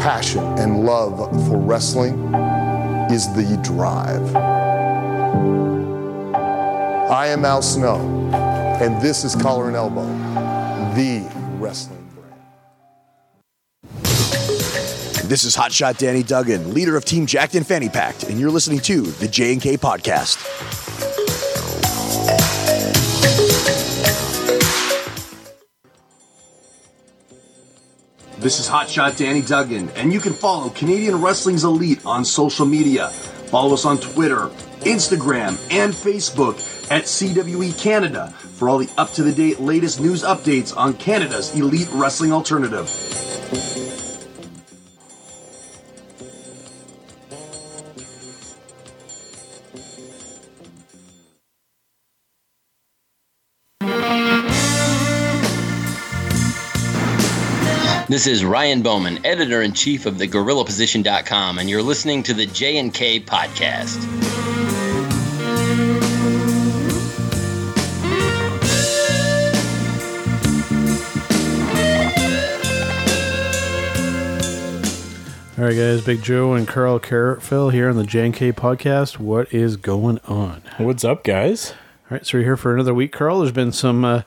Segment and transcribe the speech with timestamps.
[0.00, 1.18] Passion and love
[1.48, 2.14] for wrestling
[3.10, 4.36] is the drive.
[7.10, 7.98] I am Al Snow,
[8.80, 10.06] and this is Collar and Elbow,
[10.94, 12.40] the wrestling brand.
[15.28, 18.78] This is Hotshot Danny Duggan, leader of Team Jacked and Fanny Packed, and you're listening
[18.80, 20.67] to the J&K Podcast.
[28.48, 33.10] This is Hotshot Danny Duggan, and you can follow Canadian Wrestling's Elite on social media.
[33.50, 34.46] Follow us on Twitter,
[34.86, 36.54] Instagram, and Facebook
[36.90, 41.54] at CWE Canada for all the up to the date latest news updates on Canada's
[41.54, 42.88] elite wrestling alternative.
[58.08, 62.46] This is Ryan Bowman, editor in chief of the GorillaPosition.com, and you're listening to the
[62.46, 63.98] J and K podcast.
[75.58, 79.18] All right, guys, Big Joe and Carl Carrotfill here on the JNK podcast.
[79.18, 80.62] What is going on?
[80.78, 81.72] What's up, guys?
[82.10, 83.40] All right, so we're here for another week, Carl.
[83.40, 84.22] There's been some uh,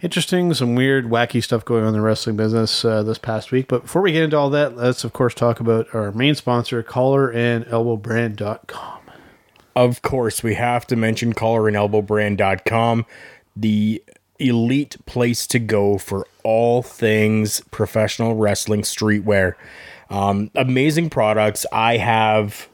[0.00, 3.68] interesting, some weird, wacky stuff going on in the wrestling business uh, this past week.
[3.68, 6.82] But before we get into all that, let's, of course, talk about our main sponsor,
[6.82, 9.00] Collar and Elbowbrand.com.
[9.76, 13.06] Of course, we have to mention Collar and collarandelbowbrand.com,
[13.56, 14.02] the
[14.38, 19.54] elite place to go for all things professional wrestling streetwear.
[20.10, 21.66] Um, amazing products.
[21.72, 22.68] I have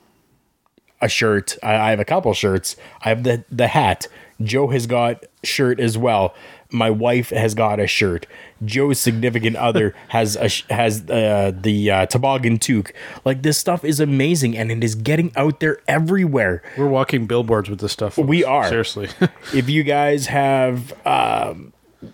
[1.00, 1.56] a shirt.
[1.62, 2.76] I, I have a couple shirts.
[3.02, 4.06] I have the the hat.
[4.42, 6.34] Joe has got shirt as well.
[6.70, 8.26] My wife has got a shirt.
[8.64, 12.92] Joe's significant other has a sh- has uh, the uh, toboggan toque.
[13.24, 16.62] Like this stuff is amazing, and it is getting out there everywhere.
[16.76, 18.14] We're walking billboards with this stuff.
[18.14, 18.28] folks.
[18.28, 18.68] We are.
[18.68, 19.08] Seriously.
[19.54, 21.72] if you guys have um,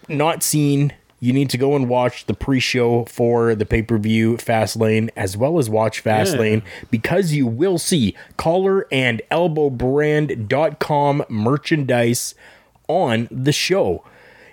[0.08, 5.36] not seen, you need to go and watch the pre-show for the pay-per-view Fastlane, as
[5.36, 12.34] well as watch Fastlane, because you will see collar and elbowbrand.com merchandise
[12.88, 14.02] on the show.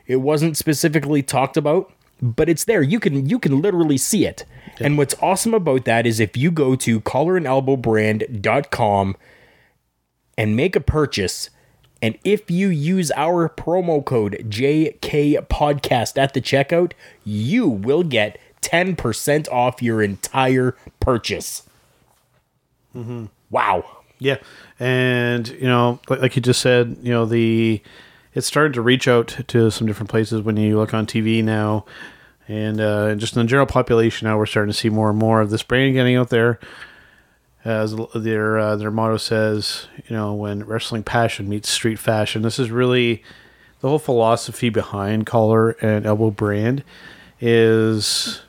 [0.05, 1.91] It wasn't specifically talked about,
[2.21, 2.81] but it's there.
[2.81, 4.45] You can you can literally see it.
[4.79, 9.17] And what's awesome about that is if you go to collar and elbow collarandelbowbrand.com
[10.37, 11.49] and make a purchase.
[12.01, 16.91] And if you use our promo code JK Podcast at the checkout,
[17.23, 21.63] you will get 10% off your entire purchase.
[23.49, 23.85] Wow.
[24.19, 24.37] Yeah,
[24.79, 27.81] and you know, like, like you just said, you know, the
[28.33, 31.85] it's started to reach out to some different places when you look on TV now,
[32.47, 35.41] and uh, just in the general population now, we're starting to see more and more
[35.41, 36.59] of this brand getting out there.
[37.67, 42.59] As their uh, their motto says, you know, when wrestling passion meets street fashion, this
[42.59, 43.21] is really
[43.81, 46.85] the whole philosophy behind collar and elbow brand
[47.41, 48.41] is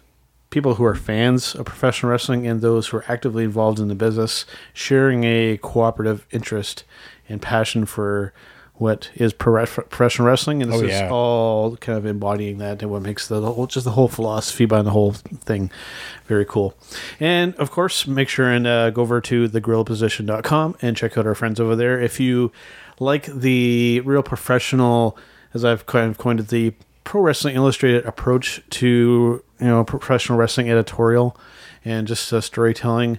[0.50, 3.94] people who are fans of professional wrestling and those who are actively involved in the
[3.96, 6.84] business sharing a cooperative interest
[7.28, 8.32] and passion for
[8.78, 11.10] what is professional wrestling and this Oh, yeah.
[11.10, 14.66] all kind of embodying that and what makes the, the whole just the whole philosophy
[14.66, 15.70] behind the whole thing
[16.26, 16.74] very cool
[17.18, 21.34] and of course make sure and uh, go over to thegorillaposition.com and check out our
[21.34, 22.52] friends over there if you
[23.00, 25.16] like the real professional
[25.54, 26.72] as i've kind of coined it the
[27.04, 31.36] pro wrestling illustrated approach to you know professional wrestling editorial
[31.84, 33.18] and just uh, storytelling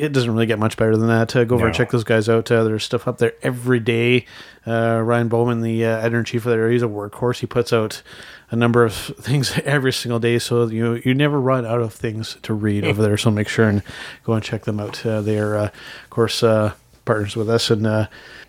[0.00, 1.36] it doesn't really get much better than that.
[1.36, 2.50] Uh, go over and check those guys out.
[2.50, 4.24] Uh, there's stuff up there every day.
[4.66, 7.40] Uh, Ryan Bowman, the uh, editor in chief of there, he's a workhorse.
[7.40, 8.02] He puts out
[8.50, 12.38] a number of things every single day, so you you never run out of things
[12.42, 13.18] to read over there.
[13.18, 13.82] So make sure and
[14.24, 15.04] go and check them out.
[15.04, 16.72] Uh, they are, uh, of course, uh,
[17.04, 18.06] partners with us, and uh,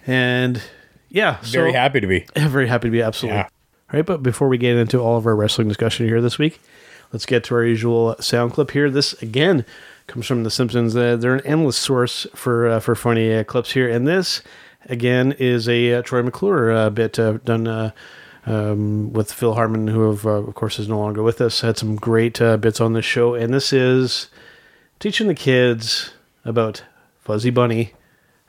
[0.07, 0.61] and
[1.09, 2.25] yeah, Very so- happy to be.
[2.37, 3.39] very happy to be absolutely.
[3.39, 3.43] Yeah.
[3.93, 6.61] All right, but before we get into all of our wrestling discussion here this week,
[7.11, 8.89] let's get to our usual sound clip here.
[8.89, 9.65] This again
[10.07, 10.95] comes from The Simpsons.
[10.95, 14.41] Uh, they're an endless source for uh, for funny uh, clips here, and this
[14.85, 17.93] again is a uh, Troy McClure uh, bit uh, done
[18.45, 21.95] um, with Phil Hartman, who of, of course is no longer with us, had some
[21.95, 23.35] great bits on this show.
[23.35, 24.29] And this is
[24.99, 26.11] teaching the kids
[26.43, 26.83] about
[27.19, 27.93] Fuzzy Bunny.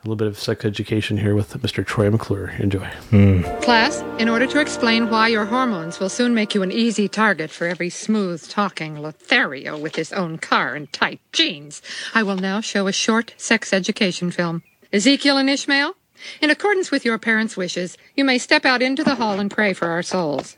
[0.03, 1.87] A little bit of sex education here with Mr.
[1.87, 2.49] Troy McClure.
[2.59, 2.87] Enjoy.
[3.11, 3.43] Hmm.
[3.63, 7.53] Class, in order to explain why your hormones will soon make you an easy target
[7.53, 11.83] for every smooth talking Lothario with his own car and tight jeans,
[12.17, 14.65] I will now show a short sex education film.
[14.93, 15.95] Ezekiel and Ishmael,
[16.41, 19.73] in accordance with your parents' wishes, you may step out into the hall and pray
[19.73, 20.57] for our souls.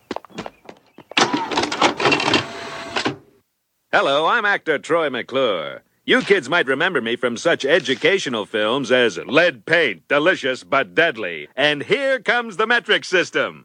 [3.92, 5.82] Hello, I'm actor Troy McClure.
[6.06, 11.48] You kids might remember me from such educational films as Lead Paint, Delicious but Deadly,
[11.56, 13.64] and Here Comes the Metric System.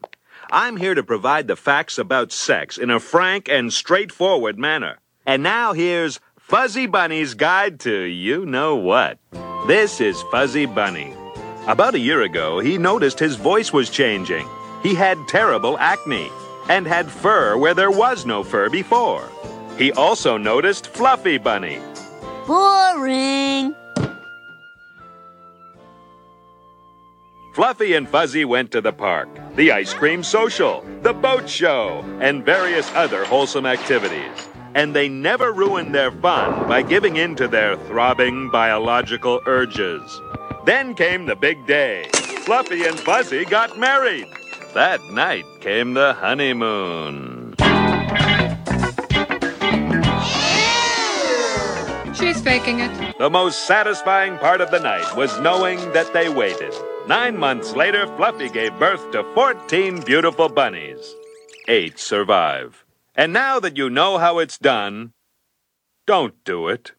[0.50, 5.00] I'm here to provide the facts about sex in a frank and straightforward manner.
[5.26, 9.18] And now here's Fuzzy Bunny's Guide to You Know What.
[9.66, 11.14] This is Fuzzy Bunny.
[11.66, 14.48] About a year ago, he noticed his voice was changing.
[14.82, 16.30] He had terrible acne
[16.70, 19.28] and had fur where there was no fur before.
[19.76, 21.78] He also noticed Fluffy Bunny.
[22.50, 23.76] Boring.
[27.54, 32.44] Fluffy and Fuzzy went to the park, the ice cream social, the boat show, and
[32.44, 34.48] various other wholesome activities.
[34.74, 40.20] And they never ruined their fun by giving in to their throbbing biological urges.
[40.66, 42.08] Then came the big day.
[42.42, 44.26] Fluffy and Fuzzy got married.
[44.74, 47.39] That night came the honeymoon.
[52.20, 53.18] She's faking it.
[53.18, 56.74] The most satisfying part of the night was knowing that they waited.
[57.06, 61.14] Nine months later, Fluffy gave birth to 14 beautiful bunnies.
[61.66, 62.84] Eight survive.
[63.14, 65.12] And now that you know how it's done,
[66.06, 66.92] don't do it.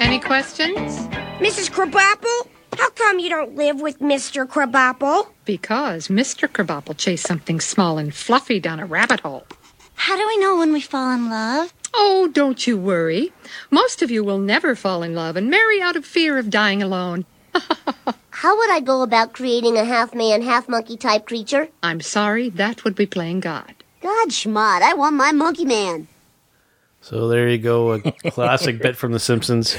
[0.00, 0.96] Any questions?
[1.40, 1.70] Mrs.
[1.70, 2.48] Krabappel,
[2.78, 4.46] how come you don't live with Mr.
[4.48, 5.28] Krabappel?
[5.44, 6.48] Because Mr.
[6.48, 9.46] Krabappel chased something small and fluffy down a rabbit hole.
[9.94, 11.72] How do we know when we fall in love?
[11.96, 13.32] Oh, don't you worry.
[13.70, 16.82] Most of you will never fall in love and marry out of fear of dying
[16.82, 17.24] alone.
[18.30, 21.68] How would I go about creating a half man, half monkey type creature?
[21.82, 23.74] I'm sorry, that would be playing God.
[24.02, 26.08] God schmott, I want my monkey man.
[27.00, 28.00] So there you go, a
[28.30, 29.76] classic bit from The Simpsons,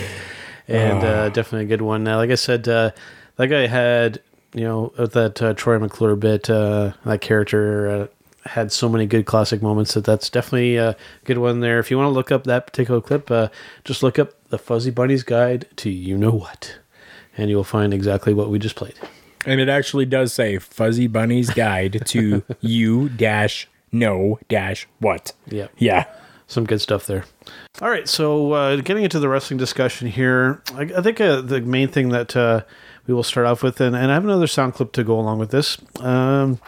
[0.68, 2.04] and uh, definitely a good one.
[2.04, 2.92] Now, like I said, uh,
[3.36, 4.22] that guy had
[4.54, 8.08] you know that uh, Troy McClure bit, uh, that character uh,
[8.46, 11.80] had so many good classic moments that that's definitely a good one there.
[11.80, 13.50] If you want to look up that particular clip, uh,
[13.84, 16.78] just look up the Fuzzy Bunny's Guide to You Know What,
[17.38, 18.96] and you will find exactly what we just played.
[19.46, 25.34] And it actually does say Fuzzy Bunny's Guide to You dash know dash what.
[25.48, 25.68] Yeah.
[25.78, 26.06] Yeah.
[26.48, 27.26] some good stuff there.
[27.82, 31.62] All right, so uh, getting into the wrestling discussion here, I, I think uh, the
[31.62, 32.62] main thing that uh,
[33.08, 35.40] we will start off with, and, and I have another sound clip to go along
[35.40, 35.78] with this.
[36.00, 36.60] Um,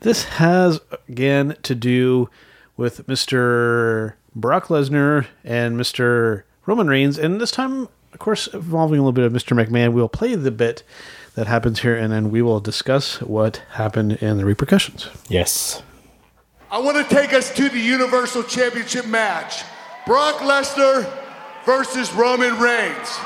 [0.00, 2.30] this has again to do
[2.76, 4.14] with Mr.
[4.34, 6.44] Brock Lesnar and Mr.
[6.66, 9.56] Roman Reigns, and this time, of course, involving a little bit of Mr.
[9.56, 9.92] McMahon.
[9.92, 10.82] We'll play the bit
[11.34, 15.08] that happens here, and then we will discuss what happened and the repercussions.
[15.28, 15.82] Yes.
[16.70, 19.64] I want to take us to the Universal Championship match
[20.06, 21.10] Brock Lesnar
[21.64, 23.18] versus Roman Reigns,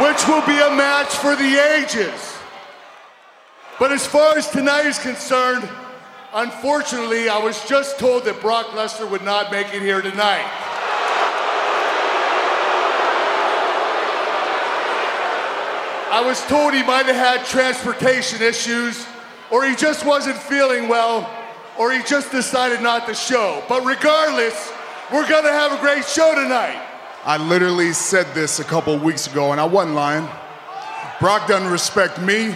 [0.00, 2.36] which will be a match for the ages.
[3.78, 5.68] But as far as tonight is concerned,
[6.32, 10.44] unfortunately, I was just told that Brock Lesnar would not make it here tonight.
[16.10, 19.06] I was told he might have had transportation issues,
[19.50, 21.28] or he just wasn't feeling well,
[21.78, 23.62] or he just decided not to show.
[23.68, 24.72] But regardless,
[25.12, 26.93] we're gonna have a great show tonight.
[27.26, 30.28] I literally said this a couple weeks ago, and I wasn't lying.
[31.20, 32.54] Brock doesn't respect me,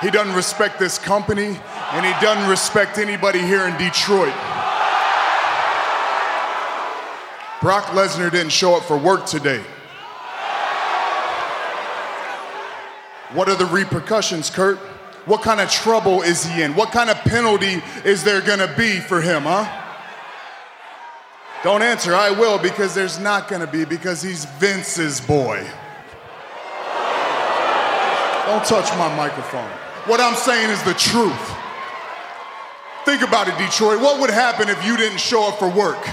[0.00, 1.60] he doesn't respect this company,
[1.92, 4.32] and he doesn't respect anybody here in Detroit.
[7.60, 9.62] Brock Lesnar didn't show up for work today.
[13.34, 14.78] What are the repercussions, Kurt?
[15.26, 16.74] What kind of trouble is he in?
[16.74, 19.81] What kind of penalty is there gonna be for him, huh?
[21.62, 25.64] Don't answer, I will, because there's not gonna be, because he's Vince's boy.
[28.46, 29.70] Don't touch my microphone.
[30.06, 31.54] What I'm saying is the truth.
[33.04, 34.00] Think about it, Detroit.
[34.00, 36.04] What would happen if you didn't show up for work?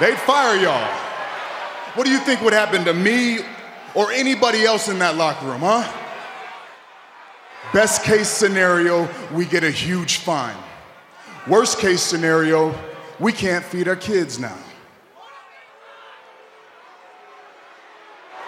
[0.00, 0.86] They'd fire y'all.
[1.94, 3.40] What do you think would happen to me
[3.94, 5.90] or anybody else in that locker room, huh?
[7.72, 10.54] Best case scenario, we get a huge fine.
[11.48, 12.74] Worst case scenario,
[13.18, 14.56] we can't feed our kids now.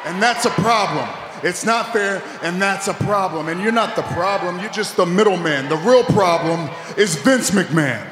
[0.05, 1.09] And that's a problem.
[1.43, 3.49] It's not fair, and that's a problem.
[3.49, 5.69] And you're not the problem, you're just the middleman.
[5.71, 8.07] The real problem is Vince McMahon.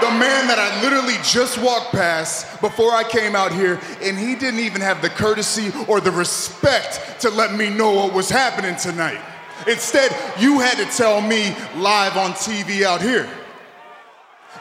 [0.00, 4.34] The man that I literally just walked past before I came out here, and he
[4.34, 8.76] didn't even have the courtesy or the respect to let me know what was happening
[8.76, 9.20] tonight.
[9.66, 13.28] Instead, you had to tell me live on TV out here.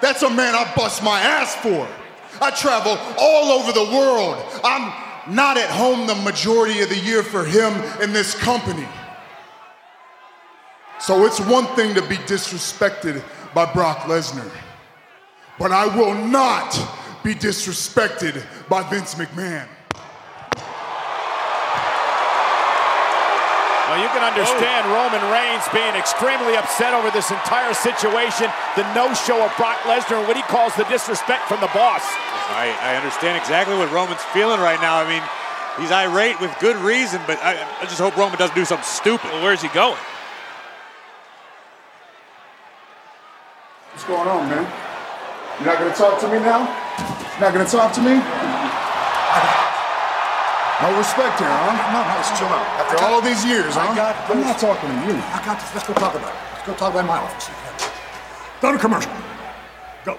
[0.02, 1.88] That's a man I bust my ass for.
[2.42, 4.44] I travel all over the world.
[4.64, 8.88] I'm not at home the majority of the year for him and this company.
[11.00, 14.50] So it's one thing to be disrespected by Brock Lesnar,
[15.58, 16.74] but I will not
[17.24, 19.68] be disrespected by Vince McMahon.
[23.92, 24.96] Well, you can understand oh.
[24.96, 28.48] Roman Reigns being extremely upset over this entire situation,
[28.80, 32.00] the no-show of Brock Lesnar, and what he calls the disrespect from the boss.
[32.56, 34.96] I, I understand exactly what Roman's feeling right now.
[34.96, 35.20] I mean,
[35.76, 39.30] he's irate with good reason, but I, I just hope Roman doesn't do something stupid.
[39.30, 40.00] Well, where's he going?
[43.92, 44.72] What's going on, man?
[45.60, 46.64] You're not gonna talk to me now?
[47.36, 48.16] You're not gonna talk to me?
[50.82, 51.78] No respect here, huh?
[51.94, 52.66] No, no, just chill out.
[52.82, 53.92] After all these years, huh?
[53.92, 55.14] I got I'm not talking to you.
[55.14, 55.74] I got this.
[55.76, 56.40] Let's go talk about it.
[56.54, 57.50] Let's go talk about it in my office.
[58.62, 59.12] Go to commercial.
[60.04, 60.18] Go.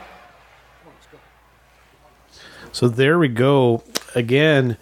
[2.71, 3.83] So there we go.
[4.15, 4.77] Again,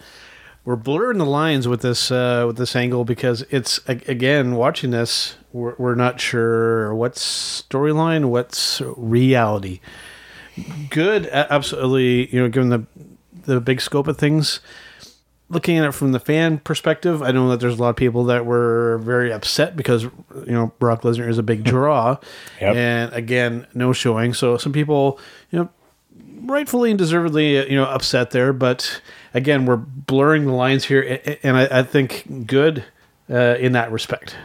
[0.65, 5.35] we're blurring the lines with this uh, with this angle because it's again watching this.
[5.51, 9.79] We're, we're not sure what's storyline, what's reality.
[10.91, 12.31] Good, absolutely.
[12.33, 12.85] You know, given the
[13.45, 14.59] the big scope of things.
[15.51, 18.23] Looking at it from the fan perspective, I know that there's a lot of people
[18.25, 20.11] that were very upset because you
[20.47, 22.17] know Brock Lesnar is a big draw,
[22.61, 22.75] Yep.
[22.75, 24.33] and again, no showing.
[24.33, 25.19] So some people,
[25.51, 25.69] you know,
[26.45, 28.53] rightfully and deservedly, uh, you know, upset there.
[28.53, 29.01] But
[29.33, 32.85] again, we're blurring the lines here, and I, I think good
[33.29, 34.37] uh, in that respect.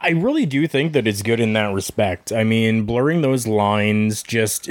[0.00, 2.32] I really do think that it's good in that respect.
[2.32, 4.68] I mean, blurring those lines just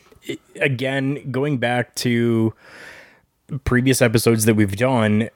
[0.60, 2.54] again going back to
[3.64, 5.28] previous episodes that we've done,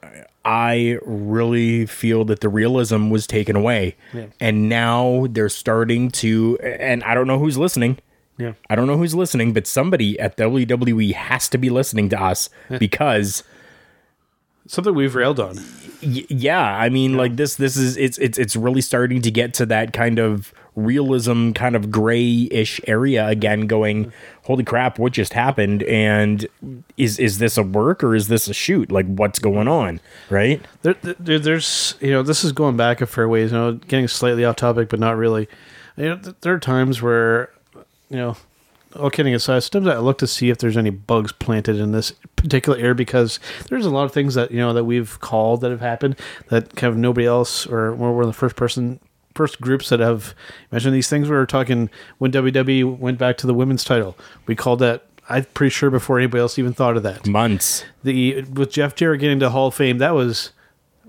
[0.43, 3.95] I really feel that the realism was taken away.
[4.13, 4.27] Yeah.
[4.39, 7.97] And now they're starting to and I don't know who's listening.
[8.37, 8.53] Yeah.
[8.69, 12.49] I don't know who's listening, but somebody at WWE has to be listening to us
[12.79, 13.43] because
[14.67, 15.57] Something we've railed on.
[16.01, 17.55] Y- yeah, I mean, like this.
[17.55, 21.75] This is it's it's it's really starting to get to that kind of realism, kind
[21.75, 23.67] of grayish area again.
[23.67, 24.11] Going,
[24.43, 25.83] holy crap, what just happened?
[25.83, 26.47] And
[26.97, 28.91] is is this a work or is this a shoot?
[28.91, 29.99] Like, what's going on?
[30.29, 30.61] Right?
[30.81, 33.51] There, there, there's you know this is going back a fair ways.
[33.51, 35.47] You know, getting slightly off topic, but not really.
[35.97, 37.51] You know, there are times where
[38.09, 38.37] you know,
[38.95, 42.13] all kidding aside, sometimes I look to see if there's any bugs planted in this
[42.35, 43.39] particular area because
[43.69, 46.15] there's a lot of things that you know that we've called that have happened
[46.49, 48.99] that kind of nobody else or we're the first person
[49.35, 50.33] first groups that have
[50.71, 51.29] mentioned these things.
[51.29, 54.17] We were talking when WWE went back to the women's title.
[54.47, 55.05] We called that.
[55.27, 57.27] I'm pretty sure before anybody else even thought of that.
[57.27, 57.83] Months.
[58.03, 60.51] The with Jeff Jarrett getting to Hall of Fame, that was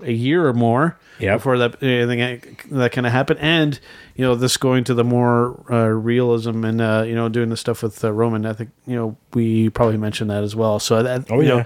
[0.01, 0.97] a year or more
[1.37, 3.79] before that anything that kind of happened, and
[4.15, 7.57] you know this going to the more uh, realism and uh, you know doing the
[7.57, 8.45] stuff with uh, Roman.
[8.45, 10.79] I think you know we probably mentioned that as well.
[10.79, 11.65] So that Oh, you know, yeah.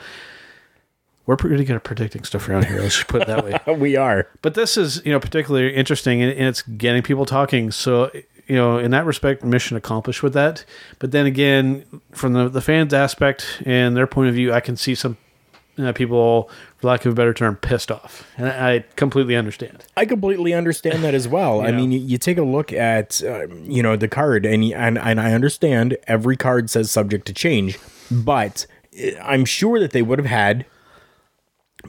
[1.25, 2.81] We're pretty good at predicting stuff around here.
[2.81, 3.57] Let's just put it that way.
[3.75, 4.27] we are.
[4.41, 7.71] But this is you know particularly interesting, and, and it's getting people talking.
[7.71, 8.11] So
[8.47, 10.65] you know in that respect, mission accomplished with that.
[10.99, 14.75] But then again, from the the fans aspect and their point of view, I can
[14.75, 15.17] see some
[15.77, 19.85] uh, people, for lack of a better term, pissed off, and I, I completely understand.
[19.95, 21.61] I completely understand that as well.
[21.61, 24.97] I mean, you, you take a look at uh, you know the card, and, and
[24.97, 28.65] and I understand every card says subject to change, but
[28.99, 30.65] uh, I'm sure that they would have had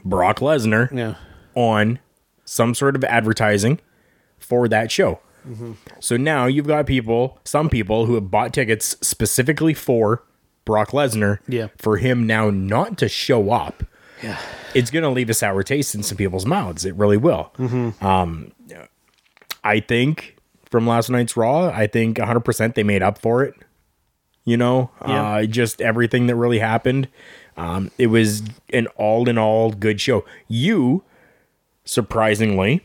[0.03, 1.15] Brock Lesnar Yeah.
[1.55, 1.99] on
[2.45, 3.79] some sort of advertising
[4.39, 5.19] for that show.
[5.99, 10.23] So now you've got people, some people who have bought tickets specifically for
[10.63, 11.39] Brock Lesnar.
[11.49, 11.67] Yeah.
[11.77, 13.83] For him now not to show up.
[14.21, 14.37] Yeah.
[14.73, 16.85] It's going to leave a sour taste in some people's mouths.
[16.85, 17.51] It really will.
[17.57, 18.01] Mhm.
[18.01, 18.51] Um,
[19.65, 20.37] I think
[20.69, 23.53] from last night's Raw, I think 100% they made up for it.
[24.45, 25.23] You know, Yeah.
[25.35, 27.07] uh, just everything that really happened.
[27.57, 30.25] Um, it was an all in all good show.
[30.47, 31.03] You,
[31.85, 32.81] surprisingly,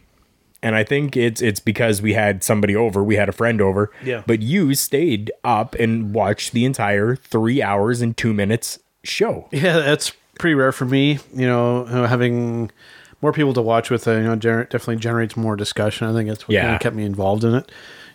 [0.62, 3.90] and I think it's it's because we had somebody over, we had a friend over.
[4.04, 4.22] Yeah.
[4.26, 9.48] But you stayed up and watched the entire three hours and two minutes show.
[9.52, 11.18] Yeah, that's pretty rare for me.
[11.34, 12.70] You know, having
[13.22, 16.06] more people to watch with, uh, you know, gener- definitely generates more discussion.
[16.06, 16.62] I think that's what Yeah.
[16.62, 17.70] kinda kept me involved in it.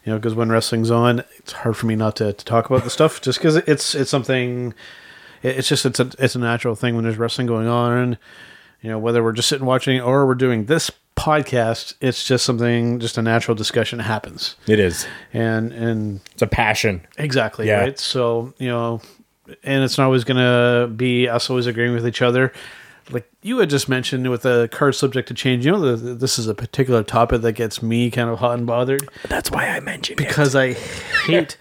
[0.06, 2.84] You know, because when wrestling's on, it's hard for me not to, to talk about
[2.84, 4.74] the stuff, just because it's it's something.
[5.44, 8.18] It- it's just it's a it's a natural thing when there's wrestling going on.
[8.82, 13.00] You know, whether we're just sitting watching or we're doing this podcast, it's just something,
[13.00, 14.56] just a natural discussion happens.
[14.68, 15.08] It is.
[15.34, 17.02] And and it's a passion.
[17.18, 17.68] Exactly.
[17.68, 17.80] Yeah.
[17.80, 18.00] Right.
[18.00, 19.02] So you know,
[19.64, 22.52] and it's not always gonna be us always agreeing with each other.
[23.10, 26.14] Like you had just mentioned with the card subject to change, you know, the, the-
[26.16, 29.08] this is a particular topic that gets me kind of hot and bothered.
[29.30, 30.74] That's why I mentioned because I
[31.26, 31.58] hate,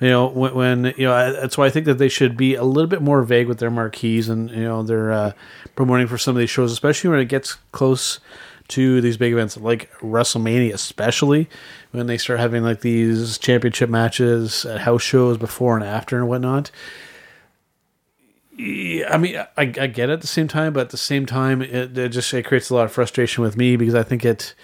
[0.00, 2.64] you know, when, when you know, that's why I think that they should be a
[2.64, 5.32] little bit more vague with their marquees and you know their uh,
[5.74, 8.20] promoting for some of these shows, especially when it gets close
[8.68, 11.48] to these big events like WrestleMania, especially
[11.92, 16.28] when they start having like these championship matches at house shows before and after and
[16.28, 16.70] whatnot.
[18.58, 21.62] I mean, I, I get it at the same time, but at the same time,
[21.62, 24.54] it, it just it creates a lot of frustration with me because I think it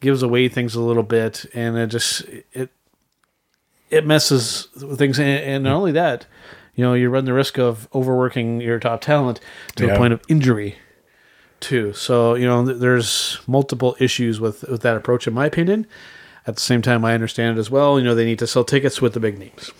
[0.00, 2.70] gives away things a little bit, and it just it
[3.90, 6.26] it messes things, and, and not only that,
[6.74, 9.40] you know, you run the risk of overworking your top talent
[9.76, 9.94] to Yeah.
[9.94, 10.76] a point of injury,
[11.60, 11.92] too.
[11.92, 15.86] So you know, th- there's multiple issues with with that approach, in my opinion.
[16.46, 17.98] At the same time, I understand it as well.
[17.98, 19.70] You know, they need to sell tickets with the big names.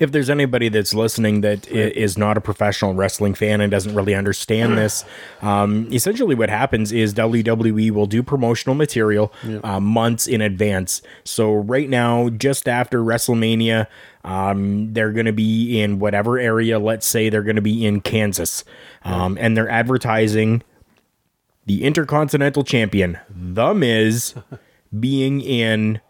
[0.00, 3.94] If there's anybody that's listening that i- is not a professional wrestling fan and doesn't
[3.94, 5.04] really understand this,
[5.42, 11.02] um, essentially what happens is WWE will do promotional material uh, months in advance.
[11.22, 13.86] So right now, just after WrestleMania,
[14.24, 16.80] um, they're going to be in whatever area.
[16.80, 18.64] Let's say they're going to be in Kansas,
[19.04, 20.62] um, and they're advertising
[21.64, 24.34] the Intercontinental Champion, The Miz,
[24.98, 26.00] being in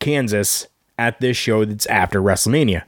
[0.00, 0.66] Kansas
[0.98, 2.82] at this show that's after WrestleMania,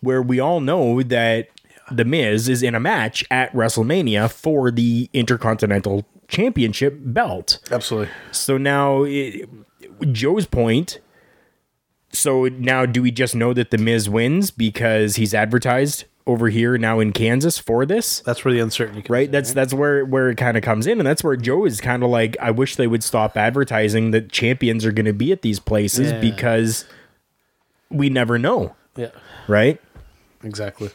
[0.00, 1.48] where we all know that
[1.90, 7.58] The Miz is in a match at WrestleMania for the Intercontinental Championship belt.
[7.70, 8.12] Absolutely.
[8.30, 9.48] So now, it,
[10.12, 11.00] Joe's point.
[12.12, 16.78] So now, do we just know that The Miz wins because he's advertised over here
[16.78, 18.20] now in Kansas for this?
[18.20, 19.30] That's where the uncertainty comes right?
[19.32, 22.02] That's that's where where it kind of comes in, and that's where Joe is kind
[22.02, 25.42] of like, I wish they would stop advertising that champions are going to be at
[25.42, 26.20] these places Yeah.
[26.20, 26.84] because
[27.90, 29.10] we never know, Yeah,
[29.48, 29.80] right?
[30.44, 30.90] exactly.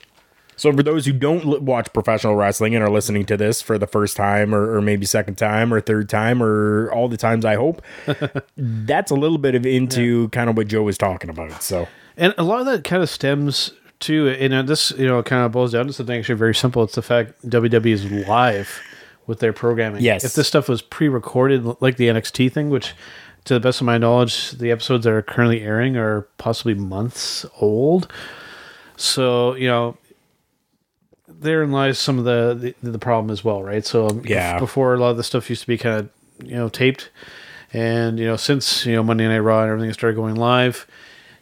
[0.60, 3.78] So for those who don't li- watch professional wrestling and are listening to this for
[3.78, 7.46] the first time or, or maybe second time or third time or all the times
[7.46, 7.84] I hope,
[8.58, 11.62] that's a little bit of into kind of what Joe was talking about.
[11.62, 11.88] So
[12.18, 15.44] And a lot of that kind of stems to, and uh, this, you know, kind
[15.46, 16.84] of boils down to something actually very simple.
[16.84, 18.82] It's the fact WWE is live
[19.26, 20.02] with their programming.
[20.04, 20.24] Yes.
[20.24, 22.94] If this stuff was pre recorded, like the NXT thing, which
[23.46, 27.46] to the best of my knowledge, the episodes that are currently airing are possibly months
[27.60, 28.12] old.
[28.98, 29.98] So, you know,
[31.28, 33.86] therein lies some of the, the, the problem as well, right?
[33.86, 34.60] So, um, Yeah.
[34.60, 36.10] before a lot of the stuff used to be kind of,
[36.48, 37.10] you know, taped.
[37.74, 40.88] And, you know, since, you know, Monday Night Raw and everything started going live,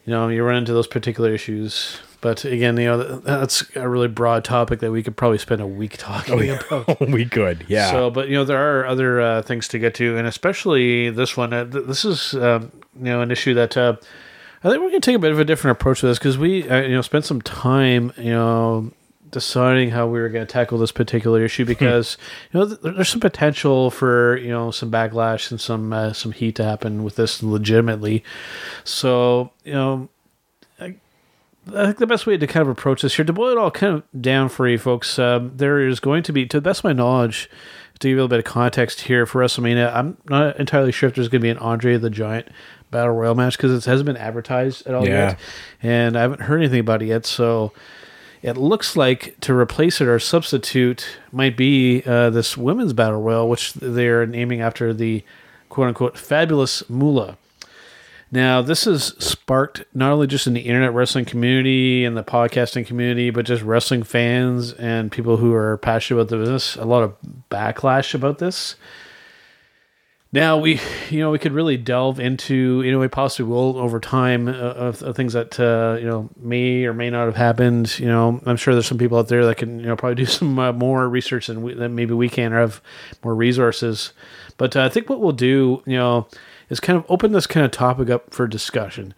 [0.04, 1.98] you know, you run into those particular issues.
[2.20, 5.66] But again, you know, that's a really broad topic that we could probably spend a
[5.66, 7.00] week talking about.
[7.08, 7.90] we could, yeah.
[7.90, 11.36] So, but you know, there are other uh, things to get to, and especially this
[11.36, 11.52] one.
[11.52, 13.96] Uh, th- this is um, you know an issue that uh,
[14.64, 16.38] I think we're going to take a bit of a different approach to this because
[16.38, 18.90] we uh, you know spent some time you know
[19.30, 22.16] deciding how we were going to tackle this particular issue because
[22.52, 26.32] you know th- there's some potential for you know some backlash and some uh, some
[26.32, 28.24] heat to happen with this legitimately.
[28.84, 30.08] So you know.
[31.74, 33.70] I think the best way to kind of approach this here, to boil it all
[33.70, 36.80] kind of down for you folks, um, there is going to be, to the best
[36.80, 37.50] of my knowledge,
[37.98, 41.08] to give you a little bit of context here for WrestleMania, I'm not entirely sure
[41.08, 42.48] if there's going to be an Andre the Giant
[42.90, 45.30] Battle Royal match because it hasn't been advertised at all Yeah.
[45.30, 45.38] yet.
[45.82, 47.26] And I haven't heard anything about it yet.
[47.26, 47.72] So
[48.42, 53.48] it looks like to replace it or substitute might be uh, this women's Battle Royal,
[53.48, 55.24] which they're naming after the
[55.68, 57.38] quote unquote fabulous Moolah.
[58.32, 62.84] Now, this has sparked not only just in the internet wrestling community and the podcasting
[62.84, 67.04] community, but just wrestling fans and people who are passionate about the business, a lot
[67.04, 67.14] of
[67.50, 68.74] backlash about this.
[70.32, 74.48] Now we, you know, we could really delve into, know, we possibly will over time
[74.48, 77.96] uh, of, of things that uh, you know may or may not have happened.
[77.98, 80.26] You know, I'm sure there's some people out there that can, you know, probably do
[80.26, 82.82] some uh, more research than, we, than maybe we can or have
[83.22, 84.12] more resources.
[84.56, 86.26] But uh, I think what we'll do, you know,
[86.68, 89.14] is kind of open this kind of topic up for discussion.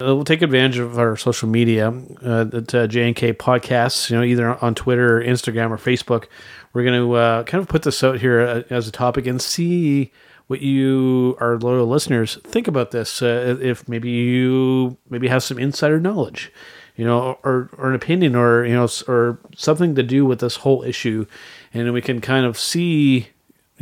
[0.00, 1.92] Uh, we'll take advantage of our social media,
[2.24, 6.26] uh, at uh, J&K Podcasts, you know, either on Twitter, or Instagram, or Facebook.
[6.72, 9.40] We're going to uh, kind of put this out here uh, as a topic and
[9.40, 10.10] see
[10.46, 13.22] what you, our loyal listeners, think about this.
[13.22, 16.52] Uh, if maybe you maybe have some insider knowledge,
[16.96, 20.56] you know, or, or an opinion, or you know, or something to do with this
[20.56, 21.26] whole issue,
[21.72, 23.28] and we can kind of see,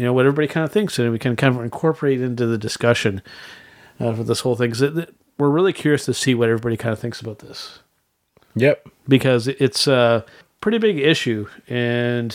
[0.00, 2.56] you know, what everybody kind of thinks, and we can kind of incorporate into the
[2.56, 3.20] discussion
[4.00, 4.70] uh, for this whole thing.
[4.70, 7.80] 'Cause it- it- we're really curious to see what everybody kind of thinks about this
[8.56, 8.86] Yep.
[9.06, 10.24] because it's a
[10.62, 12.34] pretty big issue, and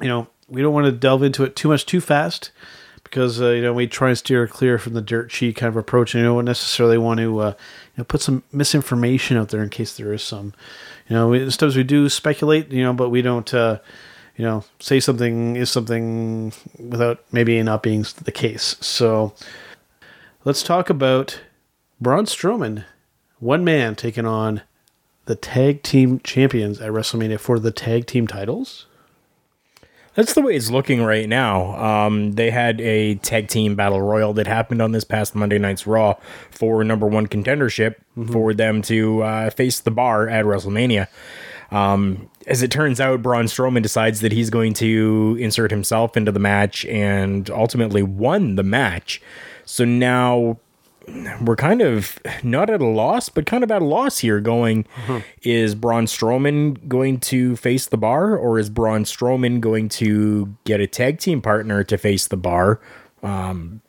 [0.00, 2.50] you know we don't want to delve into it too much too fast
[3.04, 5.76] because uh, you know we try and steer clear from the dirt sheet kind of
[5.76, 7.48] approach, and you don't necessarily want to uh,
[7.94, 10.52] you know put some misinformation out there in case there is some.
[11.08, 13.52] You know, we, sometimes we do speculate, you know, but we don't.
[13.54, 13.78] Uh,
[14.38, 18.76] you know, say something is something without maybe not being the case.
[18.80, 19.34] So
[20.44, 21.40] let's talk about
[22.00, 22.84] Braun Strowman,
[23.40, 24.62] one man taking on
[25.26, 28.86] the tag team champions at WrestleMania for the tag team titles.
[30.14, 31.76] That's the way it's looking right now.
[31.76, 35.86] Um, they had a tag team battle royal that happened on this past Monday night's
[35.86, 36.14] Raw
[36.50, 38.32] for number one contendership Mm-hmm.
[38.32, 41.06] for them to uh, face the bar at WrestleMania.
[41.70, 46.32] Um, as it turns out, Braun Strowman decides that he's going to insert himself into
[46.32, 49.20] the match and ultimately won the match.
[49.66, 50.58] So now
[51.42, 54.40] we're kind of not at a loss, but kind of at a loss here.
[54.40, 54.86] Going,
[55.42, 60.80] is Braun Strowman going to face the bar, or is Braun Strowman going to get
[60.80, 62.80] a tag team partner to face the bar?
[63.22, 63.82] Um,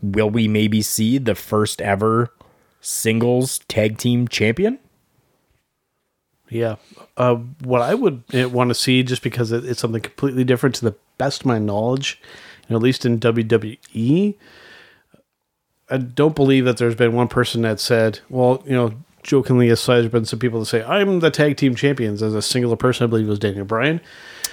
[0.00, 2.32] will we maybe see the first ever
[2.80, 4.78] singles tag team champion?
[6.48, 6.76] Yeah.
[7.16, 10.94] Uh, what I would want to see, just because it's something completely different to the
[11.18, 12.20] best of my knowledge,
[12.68, 14.34] you know, at least in WWE,
[15.88, 20.00] I don't believe that there's been one person that said, well, you know, jokingly aside,
[20.00, 23.04] there's been some people that say, I'm the tag team champions as a singular person.
[23.04, 24.00] I believe it was Daniel Bryan.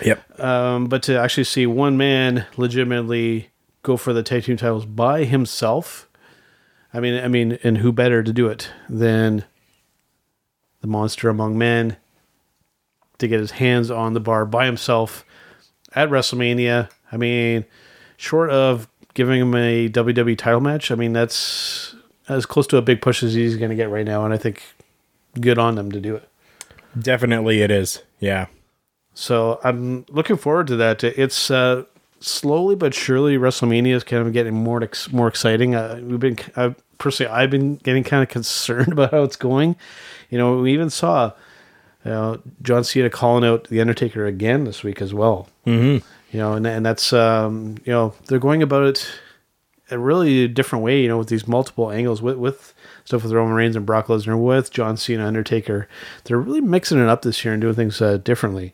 [0.03, 0.39] Yep.
[0.39, 3.49] Um, but to actually see one man legitimately
[3.83, 6.07] go for the tag team titles by himself,
[6.93, 9.45] I mean, I mean, and who better to do it than
[10.83, 11.95] the monster among men
[13.17, 15.25] to get his hands on the bar by himself
[15.95, 16.89] at WrestleMania.
[17.09, 17.63] I mean,
[18.17, 21.95] short of giving him a WWE title match, I mean, that's
[22.27, 24.25] as close to a big push as he's going to get right now.
[24.25, 24.61] And I think
[25.39, 26.27] good on them to do it.
[26.99, 28.03] Definitely it is.
[28.19, 28.47] Yeah.
[29.13, 31.01] So I'm looking forward to that.
[31.01, 31.85] It's uh,
[32.19, 35.75] slowly but surely WrestleMania is kind of getting more ex- more exciting.
[35.75, 36.71] Uh, we've been uh,
[37.03, 39.75] personally, I've been getting kind of concerned about how it's going.
[40.29, 41.33] You know, we even saw
[42.05, 45.49] you know, John Cena calling out the Undertaker again this week as well.
[45.67, 46.05] Mm-hmm.
[46.31, 49.11] You know, and and that's um, you know they're going about it
[49.91, 51.01] a really different way.
[51.01, 52.73] You know, with these multiple angles with with
[53.05, 55.87] stuff with Roman Reigns and Brock Lesnar, with John Cena, Undertaker.
[56.23, 58.73] They're really mixing it up this year and doing things uh, differently.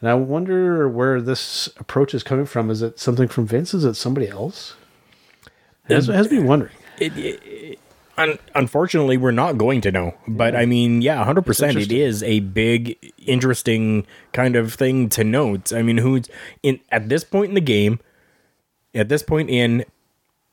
[0.00, 2.70] And I wonder where this approach is coming from.
[2.70, 3.74] Is it something from Vince?
[3.74, 4.74] Is it somebody else?
[5.88, 6.72] It has, it has me wondering.
[6.98, 7.40] It, it,
[8.16, 10.14] un- unfortunately, we're not going to know.
[10.26, 11.76] But I mean, yeah, hundred percent.
[11.76, 15.72] It is a big, interesting kind of thing to note.
[15.72, 16.28] I mean, who's
[16.62, 18.00] in at this point in the game?
[18.94, 19.84] At this point in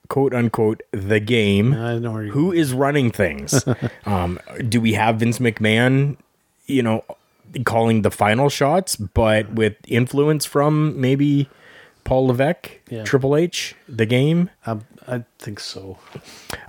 [0.08, 3.64] quote unquote the game, I know where who is running things?
[4.06, 6.18] um, do we have Vince McMahon?
[6.66, 7.06] You know,
[7.66, 11.50] calling the final shots, but with influence from maybe
[12.04, 13.04] Paul Levesque, Yeah.
[13.04, 14.50] Triple H, the game.
[14.66, 15.98] Um, I think so.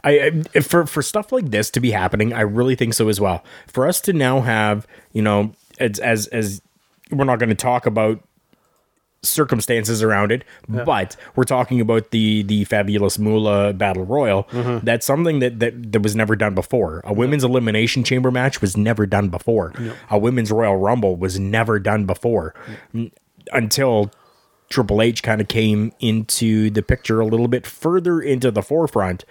[0.05, 3.21] I, I for for stuff like this to be happening, I really think so as
[3.21, 3.45] well.
[3.67, 6.63] For us to now have, you know, as as as
[7.11, 8.21] we're not going to talk about
[9.25, 14.49] circumstances around it, but we're talking about the the fabulous Moolah Battle Royal.
[14.83, 17.03] That's something that, that that was never done before.
[17.05, 19.73] A women's elimination chamber match was never done before.
[20.11, 22.55] A women's Royal Rumble was never done before
[23.53, 24.11] until
[24.73, 29.25] Triple H kind of came into the picture a little bit further into the forefront.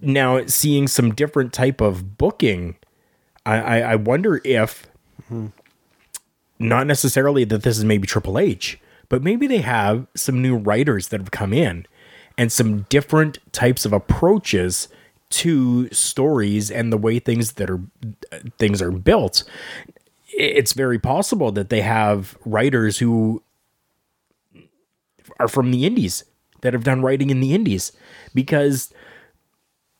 [0.00, 2.76] Now, seeing some different type of booking,
[3.44, 4.86] I, I, I wonder if
[6.58, 8.78] not necessarily that this is maybe Triple H,
[9.08, 11.86] but maybe they have some new writers that have come in
[12.38, 14.88] and some different types of approaches
[15.28, 17.80] to stories and the way things that are
[18.58, 19.42] things are built.
[20.28, 23.42] It's very possible that they have writers who
[25.38, 26.24] are from the indies
[26.62, 27.92] that have done writing in the indies
[28.34, 28.92] because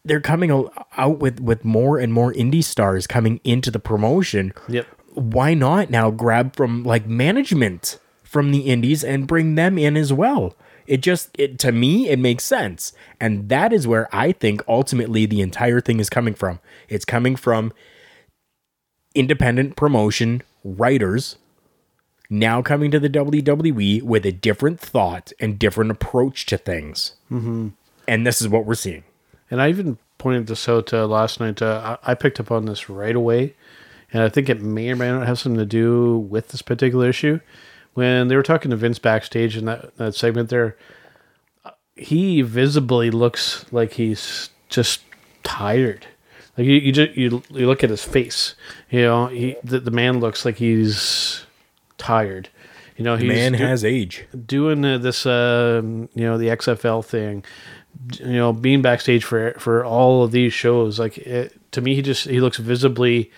[0.05, 4.53] they're coming out with with more and more indie stars coming into the promotion.
[4.68, 4.87] Yep.
[5.14, 10.12] Why not now grab from like management from the indies and bring them in as
[10.12, 10.55] well?
[10.87, 12.92] It just it to me it makes sense.
[13.20, 16.61] And that is where I think ultimately the entire thing is coming from.
[16.88, 17.72] It's coming from
[19.14, 21.37] independent promotion writers
[22.29, 27.17] now coming to the WWE with a different thought and different approach to things.
[27.31, 27.69] Mm-hmm.
[28.09, 29.05] And this is what we're seeing.
[29.51, 31.62] And I even pointed this out uh, last night.
[31.62, 33.55] Uh, I I picked up on this right away,
[34.12, 37.09] and I think it may or may not have something to do with this particular
[37.09, 37.41] issue.
[37.95, 40.77] When they were talking to Vince backstage in that, that segment there,
[41.65, 45.01] uh, he visibly looks like he's just
[45.43, 46.07] tired.
[46.59, 48.55] Like you, you just you, you look at his face,
[48.91, 51.46] you know, he the, the man looks like he's
[51.99, 52.49] tired.
[52.97, 54.27] You know, he's Man has age.
[54.47, 57.45] doing uh, this, um, you know, the XFL thing.
[58.19, 62.03] You know, being backstage for for all of these shows, like it, to me, he
[62.03, 63.31] just he looks visibly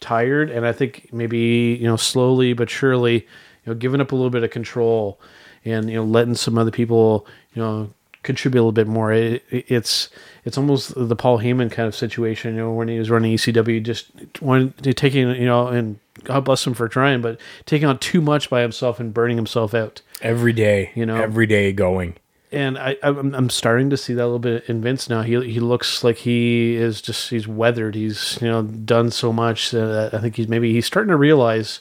[0.00, 3.22] tired, and I think maybe you know slowly but surely, you
[3.66, 5.18] know, giving up a little bit of control,
[5.64, 7.90] and you know, letting some other people, you know,
[8.22, 9.12] contribute a little bit more.
[9.12, 10.08] It, it- it's
[10.44, 13.80] it's almost the Paul Heyman kind of situation, you know, when he was running ECW,
[13.82, 14.06] just
[14.40, 18.50] when taking, you know, and God bless him for trying, but taking on too much
[18.50, 20.90] by himself and burning himself out every day.
[20.96, 22.16] You know, every day going.
[22.50, 25.22] and I, I'm, I'm starting to see that a little bit in Vince now.
[25.22, 27.94] He he looks like he is just he's weathered.
[27.94, 31.80] He's you know done so much that I think he's maybe he's starting to realize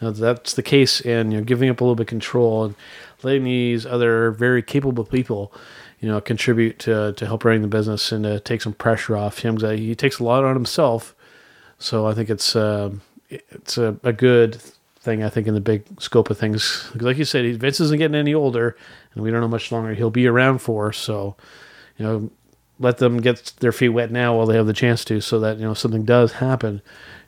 [0.00, 2.64] you know, that's the case, and you know giving up a little bit of control
[2.64, 2.74] and
[3.22, 5.52] letting these other very capable people
[6.00, 9.40] you know contribute to to help running the business and to take some pressure off
[9.40, 9.58] him.
[9.58, 11.14] He takes a lot on himself,
[11.78, 14.60] so I think it's um, it's a, a good
[15.00, 15.22] thing.
[15.22, 18.34] I think in the big scope of things, like you said, Vince isn't getting any
[18.34, 18.76] older,
[19.14, 20.92] and we don't know much longer he'll be around for.
[20.92, 21.36] So,
[21.98, 22.30] you know,
[22.78, 25.58] let them get their feet wet now while they have the chance to, so that
[25.58, 26.80] you know if something does happen,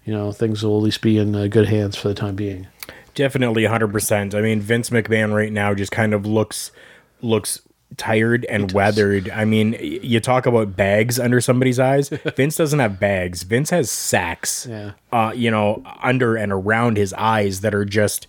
[0.04, 2.68] you know things will at least be in uh, good hands for the time being.
[3.14, 4.34] Definitely 100%.
[4.34, 6.72] I mean, Vince McMahon right now just kind of looks
[7.20, 7.60] looks
[7.96, 9.30] tired and weathered.
[9.30, 12.08] I mean, you talk about bags under somebody's eyes.
[12.36, 13.42] Vince doesn't have bags.
[13.42, 14.66] Vince has sacks.
[14.68, 14.92] Yeah.
[15.12, 18.26] Uh, you know, under and around his eyes that are just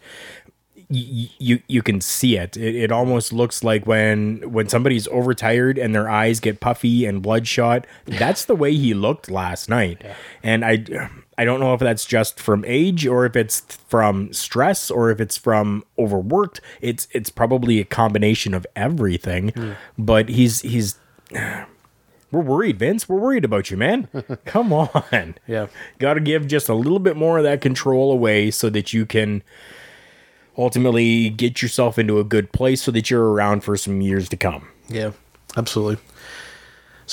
[0.90, 2.58] y- you you can see it.
[2.58, 2.76] it.
[2.76, 7.86] It almost looks like when when somebody's overtired and their eyes get puffy and bloodshot.
[8.06, 10.02] That's the way he looked last night.
[10.44, 10.84] And I
[11.38, 15.20] I don't know if that's just from age or if it's from stress or if
[15.20, 16.62] it's from overworked.
[16.82, 19.50] It's it's probably a combination of everything.
[19.50, 19.72] Hmm.
[19.98, 20.98] But he's he's
[21.32, 23.08] we're worried, Vince.
[23.08, 24.08] We're worried about you, man.
[24.46, 25.36] Come on.
[25.48, 25.68] Yeah.
[26.00, 29.06] Got to give just a little bit more of that control away so that you
[29.06, 29.44] can
[30.58, 34.38] ultimately get yourself into a good place so that you're around for some years to
[34.38, 34.68] come.
[34.90, 35.12] Yeah,
[35.58, 36.04] absolutely.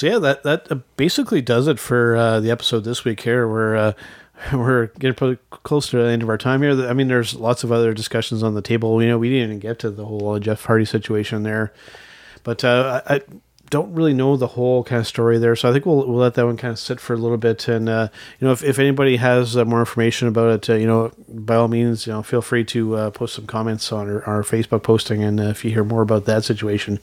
[0.01, 3.21] So yeah, that that uh, basically does it for uh, the episode this week.
[3.21, 3.93] Here we're uh,
[4.55, 6.89] we're getting pretty close to the end of our time here.
[6.89, 9.03] I mean, there's lots of other discussions on the table.
[9.03, 11.75] You know, we didn't even get to the whole uh, Jeff Hardy situation there,
[12.45, 13.21] but uh, I,
[13.69, 15.55] don't really know the whole kind of story there.
[15.55, 17.69] So I think we'll we'll let that one kind of sit for a little bit.
[17.69, 18.09] And uh,
[18.39, 21.57] you know, if, if anybody has uh, more information about it, uh, you know, by
[21.57, 24.83] all means, you know, feel free to uh, post some comments on our, our Facebook
[24.83, 25.23] posting.
[25.23, 27.01] And if you hear more about that situation,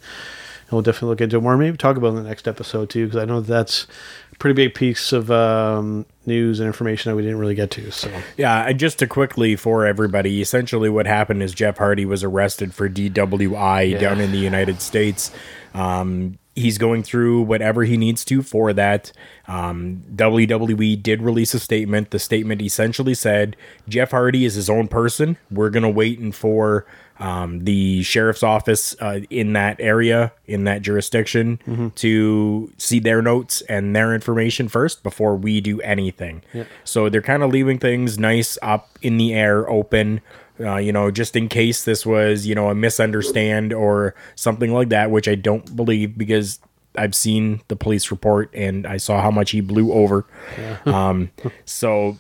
[0.72, 1.58] we'll definitely look into it more.
[1.58, 3.88] Maybe talk about it in the next episode too, because I know that's
[4.34, 7.92] a pretty big piece of um, news and information that we didn't really get to.
[7.92, 12.24] So Yeah, and just to quickly for everybody, essentially what happened is Jeff Hardy was
[12.24, 13.98] arrested for DWI Yeah.
[13.98, 15.32] down in the United States.
[15.74, 19.12] Um, he's going through whatever he needs to for that.
[19.48, 22.10] Um, WWE did release a statement.
[22.10, 23.56] The statement essentially said
[23.88, 25.38] Jeff Hardy is his own person.
[25.52, 26.86] We're going to wait and for
[27.20, 31.96] um, the sheriff's office uh, in that area, in that jurisdiction, Mhm.
[31.96, 36.42] to see their notes and their information first before we do anything.
[36.54, 36.66] Yeah.
[36.84, 40.22] So they're kind of leaving things nice up in the air, open.
[40.60, 44.90] Uh, you know, just in case this was, you know, a misunderstand or something like
[44.90, 46.60] that, which I don't believe because
[46.96, 50.26] I've seen the police report and I saw how much he blew over.
[50.88, 51.30] um,
[51.66, 52.18] so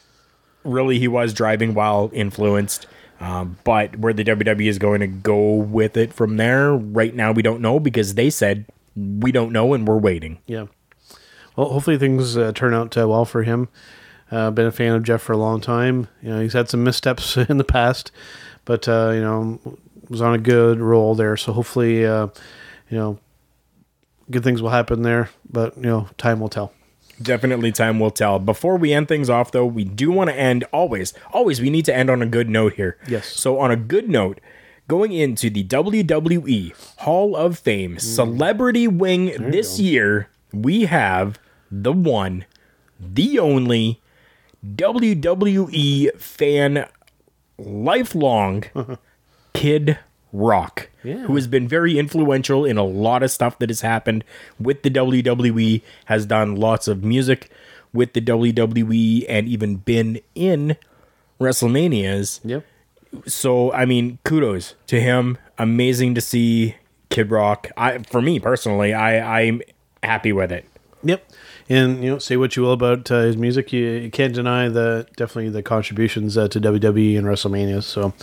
[0.63, 2.85] really, he was driving while influenced.
[3.19, 7.31] Um, but where the WWE is going to go with it from there, right now
[7.31, 10.39] we don't know because they said we don't know and we're waiting.
[10.45, 10.65] Yeah.
[11.55, 13.69] Well, hopefully things uh, turn out uh, well for him.
[14.29, 16.07] Uh, been a fan of Jeff for a long time.
[16.21, 18.11] You know, he's had some missteps in the past,
[18.65, 19.59] but uh, you know,
[20.09, 21.37] was on a good roll there.
[21.37, 22.27] So hopefully, uh,
[22.89, 23.19] you know,
[24.29, 25.29] good things will happen there.
[25.49, 26.73] But you know, time will tell.
[27.21, 28.39] Definitely time will tell.
[28.39, 31.85] Before we end things off, though, we do want to end always, always, we need
[31.85, 32.97] to end on a good note here.
[33.07, 33.27] Yes.
[33.27, 34.39] So, on a good note,
[34.87, 41.39] going into the WWE Hall of Fame celebrity wing this year, we have
[41.71, 42.45] the one,
[42.99, 44.01] the only
[44.65, 46.87] WWE fan
[47.57, 48.63] lifelong
[49.53, 49.99] Kid
[50.37, 51.19] Rock, Yeah.
[51.25, 54.23] who has been very influential in a lot of stuff that has happened
[54.59, 57.49] with the WWE, has done lots of music
[57.93, 60.77] with the WWE, and even been in
[61.41, 62.39] WrestleManias.
[62.43, 62.65] Yep.
[63.25, 65.37] So, I mean, kudos to him.
[65.57, 66.75] Amazing to see
[67.09, 67.69] Kid Rock.
[67.77, 69.61] I, for me personally, I, I'm
[70.03, 70.65] happy with it.
[71.03, 71.23] Yep.
[71.69, 74.67] And you know, say what you will about uh, his music, you, you can't deny
[74.67, 77.81] the definitely the contributions uh, to WWE and WrestleMania.
[77.83, 78.13] So,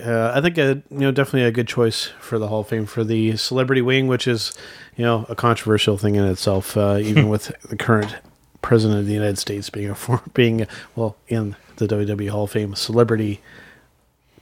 [0.00, 2.86] uh, I think uh you know definitely a good choice for the Hall of Fame
[2.86, 4.52] for the celebrity wing, which is
[4.96, 8.16] you know a controversial thing in itself, uh, even with the current
[8.62, 12.50] president of the United States being a for, being well in the WWE Hall of
[12.50, 13.40] Fame celebrity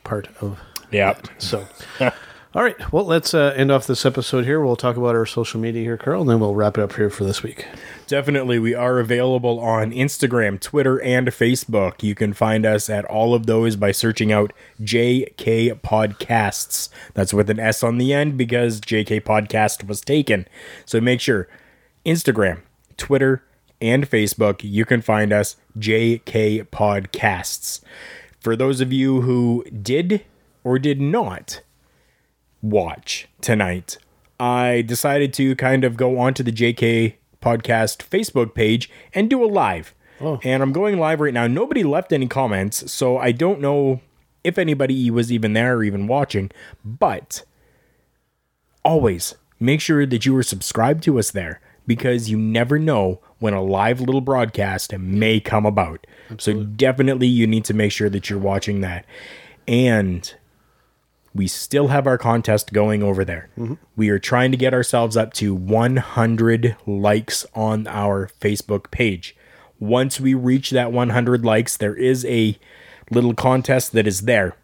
[0.04, 0.60] part of.
[0.90, 1.18] Yeah.
[1.38, 1.66] So,
[2.52, 2.92] all right.
[2.92, 4.60] Well, let's uh, end off this episode here.
[4.60, 7.08] We'll talk about our social media here, Carl, and then we'll wrap it up here
[7.08, 7.64] for this week.
[8.08, 8.58] Definitely.
[8.58, 12.02] We are available on Instagram, Twitter, and Facebook.
[12.02, 16.88] You can find us at all of those by searching out JK Podcasts.
[17.14, 20.48] That's with an S on the end because JK Podcast was taken.
[20.84, 21.46] So make sure
[22.04, 22.62] Instagram,
[22.96, 23.44] Twitter,
[23.80, 27.80] and Facebook, you can find us JK Podcasts.
[28.40, 30.24] For those of you who did
[30.64, 31.60] or did not
[32.62, 33.98] watch tonight,
[34.38, 39.46] I decided to kind of go onto the JK Podcast Facebook page and do a
[39.46, 39.94] live.
[40.20, 40.38] Oh.
[40.42, 41.46] And I'm going live right now.
[41.46, 44.00] Nobody left any comments, so I don't know
[44.44, 46.50] if anybody was even there or even watching,
[46.84, 47.44] but
[48.84, 53.54] always make sure that you are subscribed to us there because you never know when
[53.54, 56.06] a live little broadcast may come about.
[56.38, 59.04] So definitely you need to make sure that you're watching that.
[59.66, 60.32] And
[61.34, 63.48] we still have our contest going over there.
[63.96, 69.36] We are trying to get ourselves up to 100 likes on our Facebook page.
[69.78, 72.58] Once we reach that 100 likes, there is a
[73.10, 74.56] little contest that is there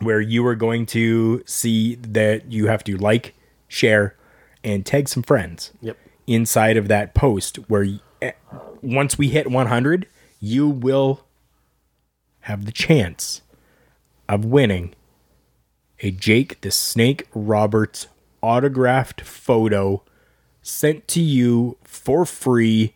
[0.00, 3.34] where you are going to see that you have to like,
[3.68, 4.16] share,
[4.64, 5.72] and tag some friends.
[5.80, 5.96] Yep.
[6.26, 8.32] Inside of that post, where y- eh,
[8.82, 10.06] once we hit 100,
[10.40, 11.24] you will
[12.40, 13.42] have the chance
[14.28, 14.94] of winning
[16.00, 18.06] a Jake the Snake Roberts
[18.42, 20.02] autographed photo
[20.62, 22.94] sent to you for free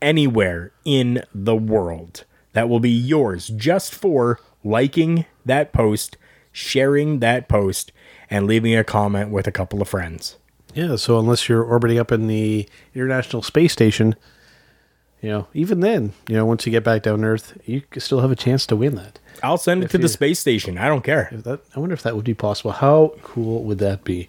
[0.00, 2.24] anywhere in the world.
[2.52, 6.16] That will be yours just for liking that post,
[6.52, 7.92] sharing that post,
[8.30, 10.36] and leaving a comment with a couple of friends.
[10.74, 14.14] Yeah, so unless you're orbiting up in the International Space Station,
[15.22, 18.20] you know, even then, you know, once you get back down to Earth, you still
[18.20, 19.18] have a chance to win that.
[19.42, 20.78] I'll send it to the space station.
[20.78, 21.30] I don't care.
[21.32, 22.72] That, I wonder if that would be possible.
[22.72, 24.28] How cool would that be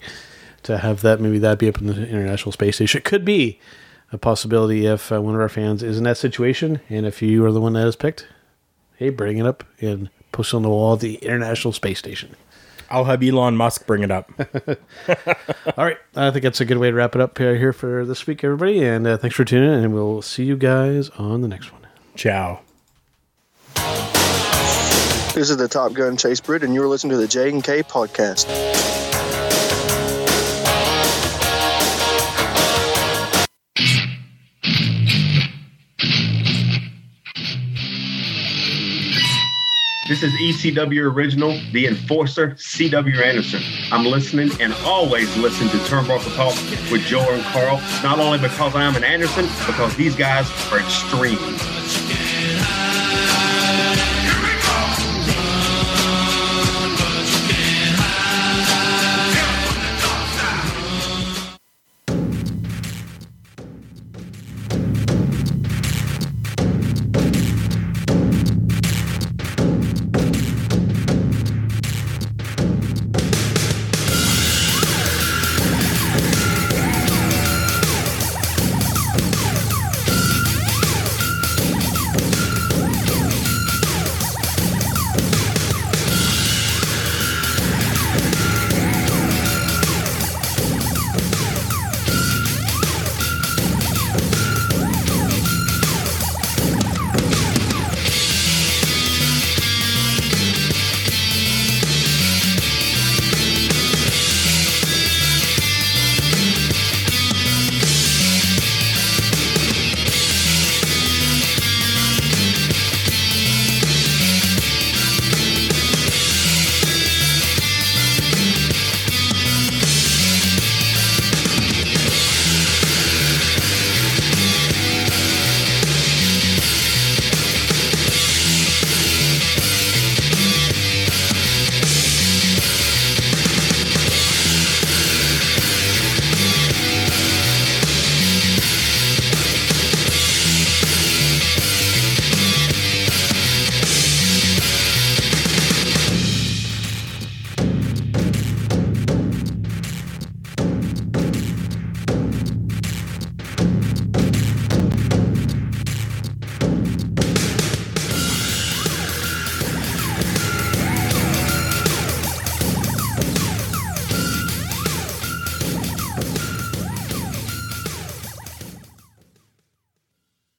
[0.63, 1.19] to have that?
[1.19, 2.99] Maybe that be up in the International Space Station.
[2.99, 3.59] It could be
[4.11, 7.45] a possibility if uh, one of our fans is in that situation, and if you
[7.45, 8.27] are the one that is picked,
[8.95, 12.35] hey, bring it up and post it on the wall at the International Space Station.
[12.89, 14.31] I'll have Elon Musk bring it up.
[15.77, 18.25] All right, I think that's a good way to wrap it up here for this
[18.27, 18.83] week, everybody.
[18.83, 21.85] And uh, thanks for tuning in, and we'll see you guys on the next one.
[22.15, 22.61] Ciao.
[25.37, 27.83] This is the Top Gun Chase Britt, and you're listening to the J and K
[27.83, 28.47] podcast.
[40.07, 43.61] This is ECW Original, the enforcer, CW Anderson.
[43.91, 46.55] I'm listening and always listen to Turnbuckle Talk
[46.91, 50.79] with Joe and Carl, not only because I am an Anderson, because these guys are
[50.79, 51.76] extreme.